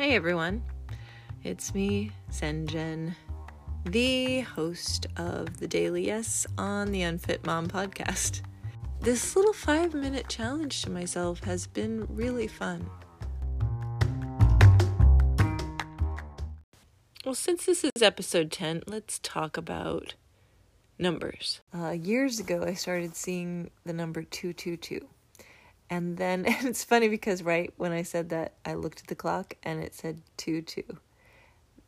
[0.00, 0.62] Hey everyone,
[1.44, 3.16] it's me, Senjen,
[3.84, 8.40] the host of the Daily Yes on the Unfit Mom podcast.
[9.02, 12.88] This little five minute challenge to myself has been really fun.
[17.26, 20.14] Well, since this is episode 10, let's talk about
[20.98, 21.60] numbers.
[21.74, 25.06] Uh, years ago, I started seeing the number 222.
[25.90, 29.14] And then and it's funny because right when I said that, I looked at the
[29.14, 30.82] clock and it said 2 2.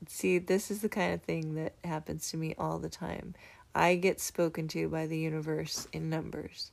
[0.09, 3.35] See, this is the kind of thing that happens to me all the time.
[3.75, 6.73] I get spoken to by the universe in numbers.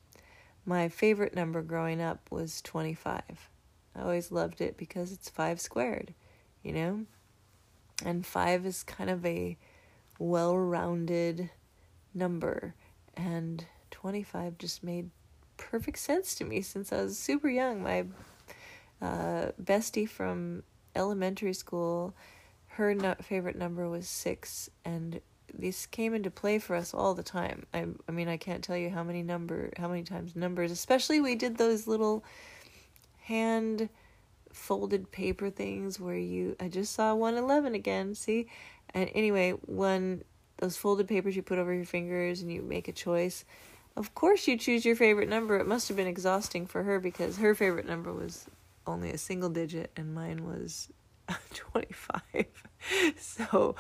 [0.66, 3.22] My favorite number growing up was 25.
[3.96, 6.14] I always loved it because it's 5 squared,
[6.64, 7.06] you know?
[8.04, 9.58] And 5 is kind of a
[10.18, 11.52] well rounded
[12.14, 12.74] number.
[13.16, 15.12] And 25 just made
[15.60, 17.84] perfect sense to me since I was super young.
[17.84, 18.06] My
[19.02, 20.64] uh, bestie from
[20.96, 22.16] elementary school,
[22.68, 25.22] her no- favorite number was six, and
[25.54, 27.66] this came into play for us all the time.
[27.74, 30.72] I, I mean, I can't tell you how many number, how many times numbers.
[30.72, 32.24] Especially we did those little
[33.22, 33.90] hand
[34.52, 36.56] folded paper things where you.
[36.60, 38.16] I just saw one eleven again.
[38.16, 38.48] See,
[38.94, 40.24] and anyway, when
[40.58, 43.46] those folded papers you put over your fingers and you make a choice
[44.00, 45.60] of course, you choose your favorite number.
[45.60, 48.46] It must have been exhausting for her because her favorite number was
[48.88, 50.88] only a single digit and mine was
[51.54, 52.22] 25.
[53.20, 53.76] so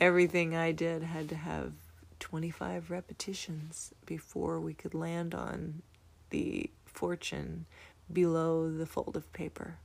[0.00, 1.72] everything I did had to have
[2.20, 5.82] 25 repetitions before we could land on
[6.30, 7.66] the fortune
[8.10, 9.76] below the fold of paper.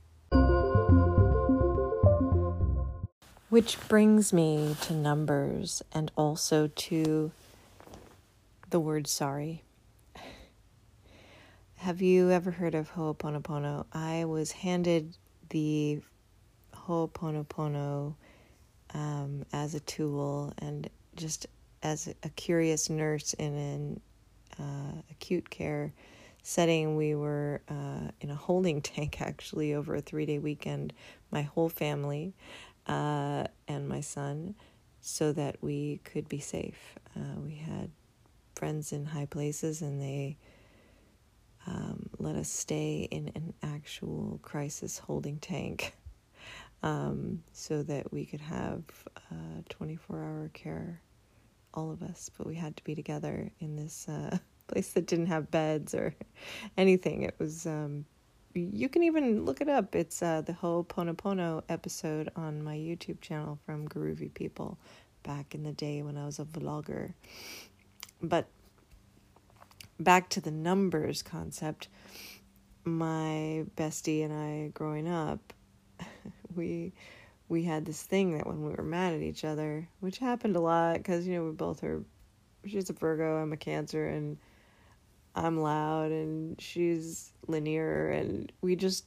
[3.50, 7.30] Which brings me to numbers and also to
[8.70, 9.62] the word sorry.
[11.76, 13.84] Have you ever heard of Ho'oponopono?
[13.92, 15.16] I was handed
[15.50, 16.00] the
[16.74, 18.14] Ho'oponopono
[18.92, 21.46] um, as a tool and just
[21.82, 24.00] as a curious nurse in an
[24.58, 25.92] uh, acute care
[26.42, 26.96] setting.
[26.96, 30.92] We were uh, in a holding tank actually over a three day weekend,
[31.30, 32.34] my whole family
[32.88, 34.56] uh, and my son,
[35.02, 36.96] so that we could be safe.
[37.14, 37.90] Uh, we had
[38.56, 40.36] friends in high places and they
[41.66, 45.94] um, let us stay in an actual crisis holding tank
[46.82, 48.82] um, so that we could have
[49.30, 51.00] uh, 24 hour care,
[51.74, 52.30] all of us.
[52.36, 54.38] But we had to be together in this uh,
[54.68, 56.14] place that didn't have beds or
[56.76, 57.22] anything.
[57.22, 58.04] It was, um,
[58.54, 59.94] you can even look it up.
[59.94, 64.78] It's uh, the Ho'oponopono episode on my YouTube channel from Groovy People
[65.24, 67.12] back in the day when I was a vlogger.
[68.22, 68.46] But
[69.98, 71.88] back to the numbers concept,
[72.84, 75.52] my bestie and I growing up,
[76.54, 76.92] we
[77.48, 80.60] we had this thing that when we were mad at each other, which happened a
[80.60, 82.04] lot because you know we both are
[82.64, 84.38] she's a Virgo, I'm a Cancer and
[85.34, 89.04] I'm loud and she's linear and we just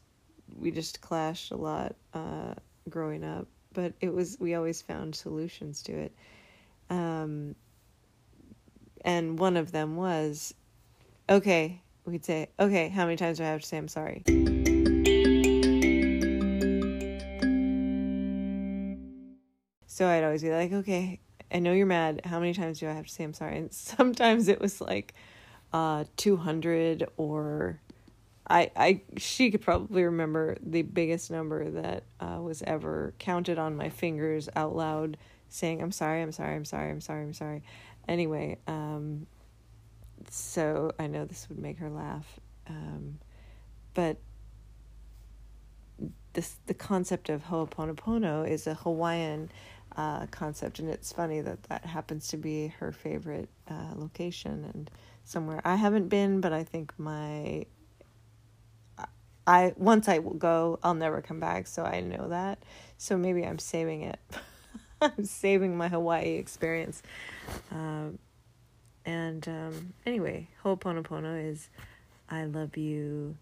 [0.57, 2.53] we just clashed a lot uh
[2.89, 6.15] growing up, but it was we always found solutions to it.
[6.89, 7.55] Um
[9.05, 10.53] and one of them was
[11.29, 14.23] okay, we'd say, okay, how many times do I have to say I'm sorry?
[19.85, 21.19] So I'd always be like, okay,
[21.51, 22.21] I know you're mad.
[22.25, 23.57] How many times do I have to say I'm sorry?
[23.57, 25.13] And sometimes it was like
[25.71, 27.79] uh 200 or
[28.49, 33.75] I I she could probably remember the biggest number that uh, was ever counted on
[33.75, 35.17] my fingers out loud
[35.49, 37.61] saying I'm sorry, I'm sorry, I'm sorry, I'm sorry, I'm sorry.
[38.07, 39.27] Anyway, um
[40.29, 42.39] so I know this would make her laugh.
[42.67, 43.19] Um,
[43.93, 44.17] but
[46.33, 49.51] this the concept of Ho'oponopono is a Hawaiian
[49.97, 54.91] uh, concept, and it's funny that that happens to be her favorite uh, location and
[55.23, 57.65] somewhere I haven't been, but I think my
[59.49, 62.59] I once I go, I'll never come back, so I know that.
[62.97, 64.19] So maybe I'm saving it.
[65.01, 67.01] I'm saving my Hawaii experience.
[67.71, 68.19] Um,
[69.09, 71.69] and um, anyway, Ho'oponopono is
[72.29, 73.37] I love you.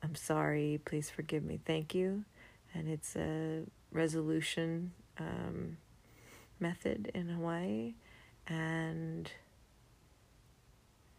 [0.00, 0.80] I'm sorry.
[0.84, 1.58] Please forgive me.
[1.64, 2.24] Thank you.
[2.72, 5.78] And it's a resolution um,
[6.60, 7.94] method in Hawaii.
[8.46, 9.28] And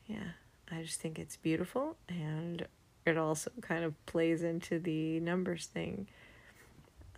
[0.06, 0.30] yeah,
[0.72, 1.98] I just think it's beautiful.
[2.08, 2.66] And
[3.06, 6.08] it also kind of plays into the numbers thing.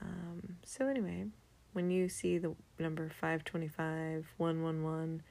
[0.01, 1.25] Um, so, anyway,
[1.73, 5.21] when you see the number 525, 111,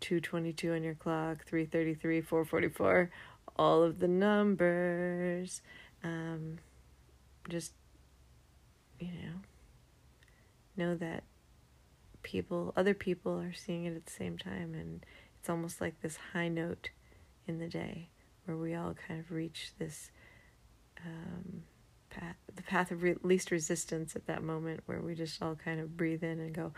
[0.00, 3.10] 222 on your clock, 333, 444,
[3.56, 5.62] all of the numbers.
[6.04, 6.58] Um,
[7.48, 7.72] just
[8.98, 9.40] you know,
[10.76, 11.24] know that
[12.22, 14.74] people, other people are seeing it at the same time.
[14.74, 15.04] And
[15.38, 16.90] it's almost like this high note
[17.46, 18.08] in the day
[18.44, 20.10] where we all kind of reach this
[21.04, 21.62] um,
[22.10, 25.80] path, the path of re- least resistance at that moment where we just all kind
[25.80, 26.72] of breathe in and go,